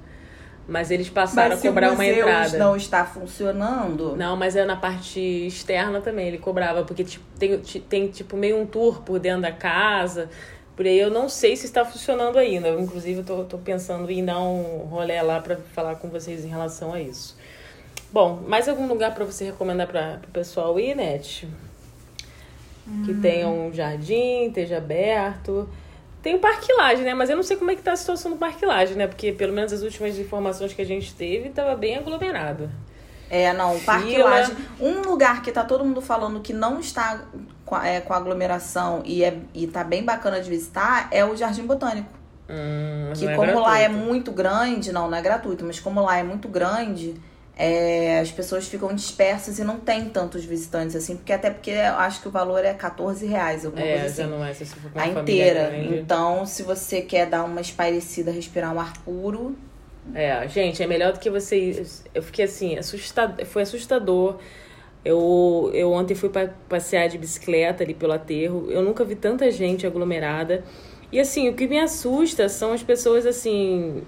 Mas 0.68 0.90
eles 0.90 1.08
passaram 1.08 1.50
Mas 1.50 1.58
a 1.58 1.62
se 1.62 1.68
o 1.68 1.70
cobrar 1.70 1.92
uma 1.92 2.06
entrada. 2.06 2.56
não 2.56 2.76
está 2.76 3.04
funcionando, 3.04 4.16
Não, 4.16 4.36
mas 4.36 4.54
é 4.54 4.64
na 4.64 4.76
parte 4.76 5.20
externa 5.20 6.00
também, 6.00 6.28
ele 6.28 6.38
cobrava, 6.38 6.84
porque 6.84 7.02
tipo, 7.02 7.24
tem, 7.38 7.58
tem 7.58 8.08
tipo 8.08 8.36
meio 8.36 8.60
um 8.60 8.64
tour 8.64 9.02
por 9.02 9.18
dentro 9.18 9.42
da 9.42 9.52
casa. 9.52 10.30
Por 10.76 10.86
aí 10.86 10.98
eu 10.98 11.10
não 11.10 11.28
sei 11.28 11.56
se 11.56 11.66
está 11.66 11.84
funcionando 11.84 12.38
ainda. 12.38 12.68
Eu, 12.68 12.80
inclusive, 12.80 13.20
eu 13.20 13.24
tô, 13.24 13.44
tô 13.44 13.58
pensando 13.58 14.10
em 14.10 14.24
dar 14.24 14.40
um 14.40 14.86
rolê 14.88 15.20
lá 15.20 15.40
para 15.40 15.56
falar 15.56 15.96
com 15.96 16.08
vocês 16.08 16.44
em 16.44 16.48
relação 16.48 16.94
a 16.94 17.00
isso. 17.00 17.36
Bom, 18.10 18.42
mais 18.46 18.68
algum 18.68 18.86
lugar 18.86 19.14
para 19.14 19.24
você 19.24 19.46
recomendar 19.46 19.86
para 19.86 20.20
o 20.26 20.30
pessoal 20.30 20.78
ir, 20.78 20.94
Net? 20.94 21.48
Que 23.04 23.14
tenha 23.14 23.48
um 23.48 23.72
jardim, 23.72 24.46
esteja 24.48 24.78
aberto. 24.78 25.68
Tem 26.22 26.34
o 26.36 26.38
Parque 26.38 26.72
Lage, 26.72 27.02
né? 27.02 27.14
Mas 27.14 27.28
eu 27.30 27.36
não 27.36 27.42
sei 27.42 27.56
como 27.56 27.70
é 27.70 27.74
que 27.74 27.82
tá 27.82 27.92
a 27.92 27.96
situação 27.96 28.30
do 28.30 28.36
Parque 28.36 28.64
Lage, 28.64 28.94
né? 28.94 29.06
Porque 29.08 29.32
pelo 29.32 29.52
menos 29.52 29.72
as 29.72 29.82
últimas 29.82 30.16
informações 30.18 30.72
que 30.72 30.80
a 30.80 30.86
gente 30.86 31.12
teve, 31.14 31.50
tava 31.50 31.74
bem 31.74 31.96
aglomerado. 31.96 32.70
É, 33.28 33.52
não, 33.52 33.76
o. 33.76 33.80
Lage. 34.22 34.52
Um 34.78 35.00
lugar 35.02 35.42
que 35.42 35.50
tá 35.50 35.64
todo 35.64 35.84
mundo 35.84 36.00
falando 36.00 36.40
que 36.40 36.52
não 36.52 36.78
está 36.78 37.22
com, 37.64 37.76
é, 37.76 38.00
com 38.00 38.12
aglomeração 38.12 39.02
e, 39.04 39.24
é, 39.24 39.36
e 39.54 39.66
tá 39.66 39.82
bem 39.82 40.04
bacana 40.04 40.40
de 40.40 40.48
visitar 40.48 41.08
é 41.10 41.24
o 41.24 41.34
Jardim 41.34 41.64
Botânico. 41.66 42.10
Hum, 42.48 43.12
Que 43.14 43.26
é 43.26 43.34
como 43.34 43.60
lá 43.60 43.78
é 43.78 43.88
gratuito. 43.88 44.06
muito 44.06 44.32
grande, 44.32 44.92
não, 44.92 45.08
não 45.08 45.16
é 45.16 45.22
gratuito, 45.22 45.64
mas 45.64 45.80
como 45.80 46.02
lá 46.02 46.18
é 46.18 46.22
muito 46.22 46.46
grande, 46.48 47.14
é, 47.56 48.18
as 48.20 48.30
pessoas 48.32 48.66
ficam 48.66 48.94
dispersas 48.94 49.58
e 49.58 49.64
não 49.64 49.78
tem 49.78 50.08
tantos 50.08 50.44
visitantes 50.44 50.96
assim, 50.96 51.16
porque 51.16 51.32
até 51.32 51.50
porque 51.50 51.70
eu 51.70 51.94
acho 51.96 52.22
que 52.22 52.28
o 52.28 52.30
valor 52.30 52.64
é 52.64 52.72
14 52.74 53.26
reais, 53.26 53.64
alguma 53.66 53.84
É, 53.84 53.90
coisa 53.98 54.14
já 54.16 54.22
assim. 54.24 54.32
não 54.32 54.44
é 54.44 54.54
se 54.54 54.64
você 54.64 54.76
for 54.76 54.90
A 54.94 55.06
inteira. 55.08 55.70
grande. 55.70 55.94
Então, 56.00 56.46
se 56.46 56.62
você 56.62 57.02
quer 57.02 57.26
dar 57.26 57.44
uma 57.44 57.60
espairecida, 57.60 58.30
respirar 58.30 58.74
um 58.74 58.80
ar 58.80 58.92
puro, 59.04 59.54
É, 60.14 60.48
gente, 60.48 60.82
é 60.82 60.86
melhor 60.86 61.12
do 61.12 61.20
que 61.20 61.30
você. 61.30 61.84
Eu 62.14 62.22
fiquei 62.22 62.44
assim, 62.46 62.76
assustado, 62.76 63.44
foi 63.46 63.62
assustador. 63.62 64.38
Eu, 65.04 65.70
eu 65.74 65.92
ontem 65.92 66.14
fui 66.14 66.28
pa- 66.28 66.50
passear 66.68 67.08
de 67.08 67.18
bicicleta 67.18 67.82
ali 67.84 67.94
pelo 67.94 68.12
aterro. 68.12 68.68
Eu 68.70 68.82
nunca 68.82 69.04
vi 69.04 69.14
tanta 69.16 69.50
gente 69.50 69.86
aglomerada. 69.86 70.64
E 71.10 71.20
assim, 71.20 71.48
o 71.48 71.54
que 71.54 71.66
me 71.68 71.78
assusta 71.78 72.48
são 72.48 72.72
as 72.72 72.82
pessoas 72.82 73.26
assim 73.26 74.02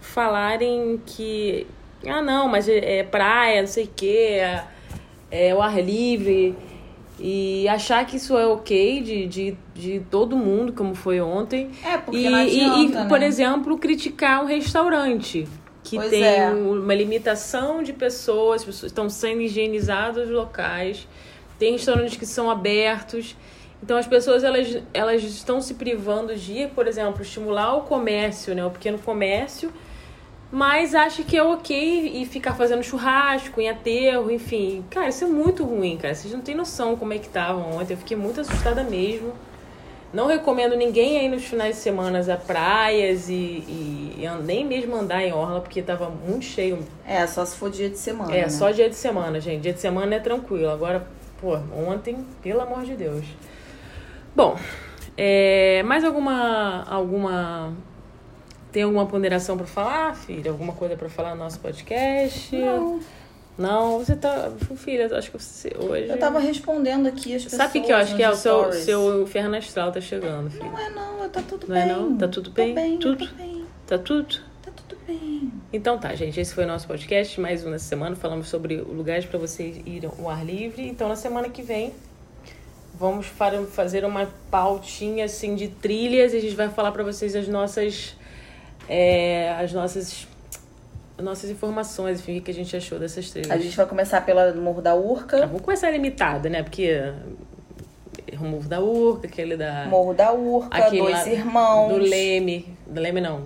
falarem 0.00 1.00
que 1.06 1.66
ah 2.06 2.22
não, 2.22 2.48
mas 2.48 2.68
é, 2.68 2.98
é 2.98 3.02
praia, 3.04 3.60
não 3.60 3.68
sei 3.68 3.84
o 3.84 3.88
que, 3.94 4.16
é, 4.16 4.64
é 5.30 5.54
o 5.54 5.60
ar 5.60 5.80
livre. 5.82 6.54
E 7.22 7.68
achar 7.68 8.06
que 8.06 8.16
isso 8.16 8.36
é 8.38 8.46
ok 8.46 9.02
de, 9.02 9.26
de, 9.26 9.58
de 9.74 10.00
todo 10.10 10.34
mundo, 10.36 10.72
como 10.72 10.94
foi 10.94 11.20
ontem. 11.20 11.70
É, 11.84 11.98
porque 11.98 12.18
e, 12.18 12.30
não 12.30 12.40
e- 12.40 12.58
e, 12.58 12.64
adianta, 12.64 13.04
por 13.06 13.20
né? 13.20 13.26
exemplo, 13.26 13.76
criticar 13.76 14.42
o 14.42 14.46
restaurante. 14.46 15.46
Que 15.84 15.96
Pois 15.96 16.10
tem 16.10 16.24
é. 16.24 16.48
uma 16.50 16.94
limitação 16.94 17.82
de 17.82 17.92
pessoas, 17.92 18.62
as 18.62 18.66
pessoas 18.66 18.92
estão 18.92 19.10
sendo 19.10 19.42
higienizados 19.42 20.24
os 20.24 20.30
locais. 20.30 21.06
Tem 21.58 21.72
restaurantes 21.72 22.16
que 22.16 22.24
são 22.26 22.50
abertos. 22.50 23.36
Então 23.82 23.96
as 23.98 24.06
pessoas 24.06 24.42
elas, 24.44 24.78
elas 24.92 25.22
estão 25.22 25.60
se 25.60 25.74
privando 25.74 26.34
de 26.36 26.68
por 26.68 26.86
exemplo, 26.86 27.22
estimular 27.22 27.74
o 27.76 27.82
comércio, 27.82 28.54
né, 28.54 28.64
o 28.64 28.70
pequeno 28.70 28.98
comércio, 28.98 29.72
mas 30.52 30.94
acha 30.94 31.22
que 31.22 31.36
é 31.36 31.42
ok 31.42 32.20
e 32.20 32.26
ficar 32.26 32.54
fazendo 32.54 32.82
churrasco 32.82 33.60
em 33.60 33.68
aterro, 33.68 34.30
enfim. 34.30 34.84
Cara, 34.90 35.08
isso 35.08 35.24
é 35.24 35.28
muito 35.28 35.64
ruim, 35.64 35.96
cara. 35.96 36.14
Vocês 36.14 36.34
não 36.34 36.40
têm 36.40 36.56
noção 36.56 36.96
como 36.96 37.12
é 37.12 37.18
que 37.18 37.26
estavam 37.26 37.76
ontem. 37.76 37.94
Eu 37.94 37.98
fiquei 37.98 38.16
muito 38.16 38.40
assustada 38.40 38.82
mesmo. 38.82 39.32
Não 40.12 40.26
recomendo 40.26 40.76
ninguém 40.76 41.18
aí 41.18 41.28
nos 41.28 41.44
finais 41.44 41.76
de 41.76 41.82
semana 41.82 42.18
a 42.18 42.36
praias 42.36 43.28
e, 43.28 43.32
e, 43.32 44.16
e 44.18 44.42
nem 44.42 44.64
mesmo 44.64 44.96
andar 44.96 45.22
em 45.22 45.32
orla, 45.32 45.60
porque 45.60 45.80
tava 45.80 46.10
muito 46.10 46.44
cheio. 46.44 46.80
É, 47.06 47.24
só 47.28 47.44
se 47.44 47.56
for 47.56 47.70
dia 47.70 47.88
de 47.88 47.96
semana. 47.96 48.34
É, 48.34 48.42
né? 48.42 48.48
só 48.48 48.72
dia 48.72 48.90
de 48.90 48.96
semana, 48.96 49.40
gente. 49.40 49.62
Dia 49.62 49.72
de 49.72 49.80
semana 49.80 50.16
é 50.16 50.18
tranquilo. 50.18 50.68
Agora, 50.68 51.06
pô, 51.40 51.56
ontem, 51.72 52.26
pelo 52.42 52.60
amor 52.60 52.82
de 52.82 52.96
Deus. 52.96 53.24
Bom, 54.34 54.58
é, 55.16 55.84
mais 55.84 56.04
alguma 56.04 56.82
alguma 56.88 57.72
tem 58.72 58.82
alguma 58.82 59.06
ponderação 59.06 59.56
pra 59.56 59.66
falar, 59.66 60.14
filha? 60.14 60.50
Alguma 60.50 60.72
coisa 60.72 60.96
pra 60.96 61.08
falar 61.08 61.30
no 61.34 61.42
nosso 61.44 61.58
podcast? 61.60 62.54
Não. 62.56 63.00
Não, 63.58 63.98
você 63.98 64.16
tá, 64.16 64.50
filha, 64.76 65.14
acho 65.14 65.30
que 65.30 65.38
você 65.38 65.70
hoje 65.78 66.08
Eu 66.08 66.18
tava 66.18 66.38
respondendo 66.38 67.06
aqui 67.06 67.34
as 67.34 67.42
pessoas. 67.44 67.60
Sabe 67.62 67.78
o 67.78 67.82
que 67.82 67.92
eu 67.92 67.96
acho 67.96 68.16
que 68.16 68.22
é 68.22 68.30
o 68.30 68.34
seu 68.34 68.72
seu 68.72 69.22
inferno 69.22 69.54
astral 69.56 69.92
tá 69.92 70.00
chegando, 70.00 70.48
filha? 70.50 70.64
Não 70.64 70.78
é 70.78 70.88
não, 70.90 71.28
tá 71.28 71.42
tudo 71.42 71.66
Não 71.68 71.76
é 71.76 71.84
bem. 71.84 71.94
não? 71.94 72.16
Tá 72.16 72.28
tudo 72.28 72.50
bem? 72.52 72.74
bem, 72.74 72.98
Tudo? 72.98 73.26
Tá 73.26 73.34
bem. 73.34 73.64
Tá 73.86 73.98
tudo? 73.98 74.36
Tá 74.62 74.70
tudo 74.74 74.98
bem. 75.06 75.52
Então 75.72 75.98
tá, 75.98 76.14
gente, 76.14 76.40
esse 76.40 76.54
foi 76.54 76.64
o 76.64 76.66
nosso 76.66 76.86
podcast, 76.86 77.38
mais 77.38 77.62
um 77.66 77.70
nessa 77.70 77.84
semana. 77.84 78.16
Falamos 78.16 78.48
sobre 78.48 78.76
lugares 78.80 79.26
para 79.26 79.38
vocês 79.38 79.76
irem 79.84 80.10
ao 80.18 80.30
ar 80.30 80.42
livre. 80.46 80.88
Então 80.88 81.06
na 81.08 81.16
semana 81.16 81.48
que 81.50 81.60
vem 81.60 81.92
vamos 82.98 83.26
fa- 83.26 83.62
fazer 83.70 84.04
uma 84.06 84.26
pautinha 84.50 85.26
assim 85.26 85.54
de 85.54 85.68
trilhas 85.68 86.32
e 86.32 86.36
a 86.36 86.40
gente 86.40 86.54
vai 86.54 86.68
falar 86.70 86.92
para 86.92 87.02
vocês 87.02 87.34
as 87.36 87.46
nossas 87.48 88.16
é, 88.90 89.54
as 89.58 89.72
nossas 89.72 90.26
as 91.16 91.24
nossas 91.24 91.50
informações, 91.50 92.18
enfim, 92.20 92.38
o 92.38 92.42
que 92.42 92.50
a 92.50 92.54
gente 92.54 92.74
achou 92.76 92.98
dessas 92.98 93.30
trilhas. 93.30 93.50
A 93.50 93.58
gente 93.58 93.76
vai 93.76 93.84
começar 93.86 94.22
pela 94.22 94.52
Morro 94.54 94.80
da 94.82 94.92
Ah, 94.92 94.94
Urca. 94.94 95.46
vamos 95.46 95.60
começar 95.62 95.90
limitada, 95.90 96.48
né? 96.48 96.62
Porque 96.62 96.84
é, 96.84 97.12
Removo 98.32 98.66
da 98.68 98.80
Urca, 98.80 99.26
aquele 99.26 99.54
da 99.56 99.84
Morro 99.86 100.14
da 100.14 100.32
Urca, 100.32 100.78
Aquele 100.78 101.02
Dois 101.02 101.14
lá 101.18 101.28
Irmãos. 101.28 101.88
Do 101.92 101.98
Leme. 101.98 102.74
Do 102.86 103.00
Leme 103.00 103.20
não. 103.20 103.42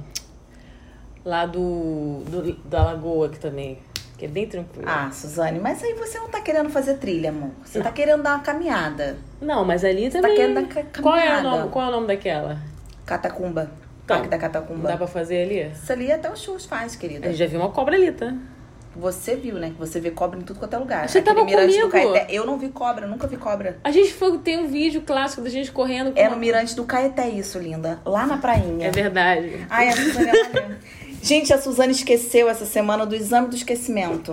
Lá 1.25 1.47
do, 1.47 2.23
do- 2.29 2.53
da 2.69 2.85
Lagoa 2.85 3.29
que 3.31 3.39
também. 3.41 3.79
Que 4.17 4.27
é 4.27 4.29
bem 4.29 4.47
tranquilo. 4.47 4.87
Ah, 4.89 5.11
Suzane, 5.11 5.59
mas 5.59 5.83
aí 5.83 5.95
você 5.95 6.19
não 6.21 6.29
tá 6.29 6.41
querendo 6.41 6.71
fazer 6.71 6.95
trilha, 6.99 7.31
amor. 7.31 7.51
Você 7.65 7.81
tá 7.83 7.91
querendo 7.91 8.23
dar 8.23 8.35
uma 8.37 8.41
caminhada. 8.45 9.17
Não, 9.41 9.65
mas 9.65 9.85
ali 9.85 10.09
Você 10.11 10.21
também. 10.21 10.37
tá 10.37 10.37
querendo 10.43 10.55
dar 10.55 10.69
ca- 10.85 11.03
qual, 11.03 11.17
é 11.17 11.25
o 11.25 11.25
caminhada. 11.33 11.43
nome, 11.59 11.71
qual 11.73 11.85
é 11.87 11.89
o 11.89 11.91
nome 11.91 12.07
daquela? 12.07 12.59
Catacumba. 13.05 13.69
Parque 14.07 14.29
da 14.29 14.37
Catacumba. 14.39 14.89
dá 14.89 14.97
pra 14.97 15.07
fazer 15.07 15.43
ali? 15.43 15.71
Isso 15.73 15.93
ali 15.93 16.13
até 16.13 16.31
os 16.31 16.41
shows 16.43 16.65
faz, 16.67 16.95
querida. 16.97 17.27
A 17.27 17.31
gente 17.31 17.39
já 17.39 17.47
viu 17.47 17.61
uma 17.61 17.71
cobra 17.71 17.95
ali, 17.97 18.13
tá? 18.13 18.35
Você 18.97 19.35
viu, 19.35 19.57
né? 19.57 19.71
Que 19.71 19.79
você 19.79 19.99
vê 19.99 20.11
cobra 20.13 20.39
em 20.39 20.43
tudo 20.43 20.61
quanto 20.61 20.75
é 20.75 20.79
lugar. 20.79 21.09
Você 21.09 21.19
Aquele 21.19 21.35
tava 21.35 21.45
mirante 21.45 21.77
do 21.81 21.91
comigo? 21.91 22.13
Caeté. 22.13 22.27
Eu 22.33 22.47
não 22.47 22.57
vi 22.59 22.69
cobra, 22.69 23.07
nunca 23.09 23.27
vi 23.27 23.37
cobra. 23.37 23.77
A 23.83 23.91
gente 23.91 24.13
foi, 24.13 24.39
tem 24.39 24.57
um 24.59 24.69
vídeo 24.69 25.03
clássico 25.03 25.43
da 25.43 25.51
gente 25.51 25.73
correndo 25.73 26.13
com 26.13 26.19
É 26.21 26.29
uma- 26.29 26.37
no 26.37 26.41
mirante 26.41 26.77
do 26.77 26.85
Caeté 26.85 27.29
isso, 27.29 27.59
linda. 27.59 27.99
Lá 28.05 28.25
na 28.25 28.37
prainha. 28.39 28.87
É 28.87 28.91
verdade. 28.93 29.67
Ai, 29.69 29.89
a 29.89 29.93
Suzane, 29.93 30.29
olha. 30.31 30.79
Gente, 31.21 31.53
a 31.53 31.59
Suzane 31.59 31.91
esqueceu 31.93 32.49
essa 32.49 32.67
semana 32.67 33.05
do 33.05 33.17
exame 33.17 33.49
do 33.49 33.57
esquecimento. 33.57 34.33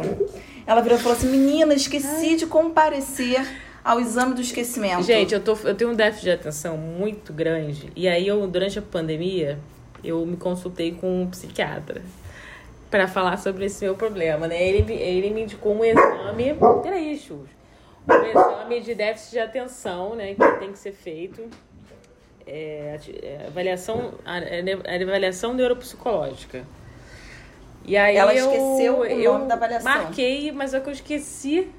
Ela 0.68 0.82
virou 0.82 1.00
e 1.00 1.02
falou 1.02 1.18
assim: 1.18 1.28
Menina, 1.30 1.74
esqueci 1.74 2.36
de 2.36 2.46
comparecer 2.46 3.42
ao 3.84 4.00
exame 4.00 4.34
do 4.34 4.42
esquecimento. 4.42 5.04
Gente, 5.04 5.34
eu, 5.34 5.42
tô, 5.42 5.56
eu 5.64 5.76
tenho 5.76 5.92
um 5.92 5.96
déficit 5.96 6.24
de 6.26 6.32
atenção 6.32 6.78
muito 6.78 7.34
grande. 7.34 7.92
E 7.96 8.08
aí, 8.08 8.28
eu, 8.28 8.46
durante 8.48 8.78
a 8.80 8.82
pandemia, 8.82 9.60
eu 10.04 10.26
me 10.26 10.38
consultei 10.38 10.92
com 10.94 11.24
um 11.24 11.28
psiquiatra 11.30 12.02
para 12.90 13.08
falar 13.08 13.38
sobre 13.38 13.66
esse 13.66 13.84
meu 13.86 13.96
problema, 13.96 14.48
né? 14.48 14.62
Ele, 14.62 14.84
me- 14.84 14.94
ele 15.02 15.30
me 15.32 15.44
indicou 15.44 15.74
um 15.76 15.84
exame. 15.86 16.56
Peraí, 16.84 17.18
Chus. 17.18 17.48
Um 18.08 18.26
exame 18.26 18.82
de 18.82 18.96
déficit 18.96 19.32
de 19.32 19.40
atenção, 19.40 20.16
né? 20.16 20.34
Que 20.36 20.60
tem 20.60 20.72
que 20.72 20.80
ser 20.80 20.92
feito. 20.92 21.48
É, 22.46 23.00
é, 23.24 23.46
avaliação, 23.48 24.16
a, 24.26 24.38
a 24.38 24.96
avaliação 25.04 25.54
neuropsicológica. 25.54 26.66
E 27.86 27.96
aí 27.96 28.16
Ela 28.16 28.34
eu, 28.36 28.46
esqueceu 28.46 29.00
o 29.00 29.06
eu 29.06 29.34
nome 29.34 29.48
da 29.48 29.54
avaliação. 29.56 29.92
Marquei, 29.92 30.52
mas 30.52 30.74
é 30.74 30.80
que 30.80 30.90
eu 30.90 30.94
esqueci 30.94 31.70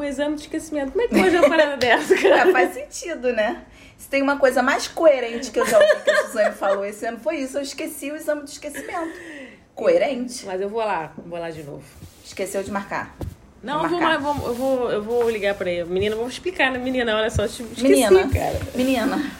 o 0.00 0.04
exame 0.04 0.36
de 0.36 0.42
esquecimento. 0.42 0.92
Como 0.92 1.02
é 1.04 1.08
que 1.08 1.14
pode 1.18 1.36
uma 1.36 1.48
parada 1.48 1.76
dessa, 1.78 2.14
cara? 2.16 2.48
É, 2.48 2.52
faz 2.52 2.74
sentido, 2.74 3.32
né? 3.32 3.62
Se 3.98 4.08
tem 4.08 4.22
uma 4.22 4.36
coisa 4.38 4.62
mais 4.62 4.86
coerente 4.88 5.50
que 5.50 5.58
eu 5.58 5.66
já 5.66 5.78
ouvi 5.78 6.02
que 6.04 6.10
a 6.10 6.26
Suzane 6.26 6.54
falou 6.54 6.84
esse 6.84 7.06
ano, 7.06 7.18
foi 7.18 7.36
isso. 7.36 7.56
Eu 7.58 7.62
esqueci 7.62 8.10
o 8.10 8.16
exame 8.16 8.42
do 8.42 8.48
esquecimento. 8.48 9.12
Coerente. 9.74 10.44
Mas 10.46 10.60
eu 10.60 10.68
vou 10.68 10.80
lá, 10.80 11.12
vou 11.26 11.38
lá 11.38 11.50
de 11.50 11.62
novo. 11.62 11.82
Esqueceu 12.24 12.62
de 12.62 12.70
marcar. 12.70 13.16
Não, 13.62 13.82
eu 13.82 13.88
vou, 13.88 14.00
mais- 14.00 14.20
vou- 14.22 14.46
eu 14.46 14.54
vou, 14.54 14.90
eu 14.92 15.02
vou 15.02 15.30
ligar 15.30 15.54
pra 15.54 15.70
ele. 15.70 15.88
Menina, 15.88 16.14
vamos 16.14 16.34
explicar, 16.34 16.70
né? 16.70 16.78
Menina, 16.78 17.16
olha 17.16 17.30
só, 17.30 17.42
eu 17.42 17.46
esqueci, 17.46 17.82
Menina. 17.82 18.28
cara. 18.28 18.60
Menina. 18.74 19.30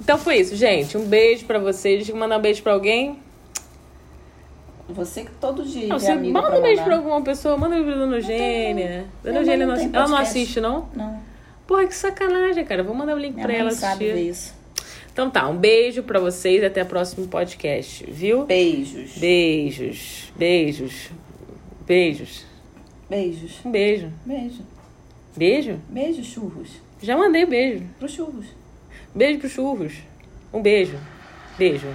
Então 0.00 0.16
foi 0.18 0.36
isso, 0.38 0.56
gente. 0.56 0.96
Um 0.96 1.04
beijo 1.04 1.44
pra 1.44 1.58
vocês. 1.58 1.98
Deixa 1.98 2.12
eu 2.12 2.16
mandar 2.16 2.38
um 2.38 2.40
beijo 2.40 2.62
pra 2.62 2.72
alguém. 2.72 3.18
Você 4.88 5.24
que 5.24 5.30
todo 5.32 5.64
dia. 5.64 5.86
Não, 5.88 5.96
é 5.96 5.98
você 5.98 6.14
manda 6.14 6.58
um 6.58 6.62
beijo 6.62 6.82
pra 6.82 6.96
alguma 6.96 7.22
pessoa, 7.22 7.56
manda 7.56 7.76
um 7.76 7.78
beijo 7.84 7.96
pra 7.96 8.06
Dona 8.06 8.20
Gênia. 8.20 9.06
Dona 9.22 9.38
Eugênia 9.40 9.66
não, 9.66 9.76
não 9.76 10.08
não 10.08 10.16
assiste, 10.16 10.60
não? 10.60 10.88
Não. 10.94 11.20
Porra, 11.66 11.86
que 11.86 11.94
sacanagem, 11.94 12.64
cara. 12.64 12.82
Vou 12.82 12.94
mandar 12.94 13.12
o 13.12 13.16
um 13.16 13.18
link 13.18 13.34
Minha 13.34 13.46
pra 13.46 13.54
ela 13.54 13.70
sabe 13.70 14.06
assistir. 14.06 14.08
Sabe 14.08 14.28
isso. 14.28 14.58
Então 15.12 15.28
tá, 15.28 15.48
um 15.48 15.56
beijo 15.56 16.02
para 16.04 16.20
vocês 16.20 16.62
até 16.62 16.82
o 16.82 16.86
próximo 16.86 17.26
podcast, 17.26 18.08
viu? 18.08 18.46
Beijos. 18.46 19.18
Beijos. 19.18 20.32
Beijos. 20.36 21.10
Beijos. 21.86 22.46
Beijos. 23.10 23.60
Um 23.64 23.70
beijo. 23.70 24.12
Beijo. 24.24 24.62
Beijo? 25.36 25.80
Beijo, 25.88 26.24
churros. 26.24 26.70
Já 27.02 27.16
mandei 27.16 27.44
beijo. 27.44 27.84
Pro 27.98 28.08
churros. 28.08 28.46
Beijo 29.14 29.40
pro 29.40 29.48
churros. 29.48 29.94
Um 30.52 30.62
beijo. 30.62 30.96
Beijo. 31.58 31.88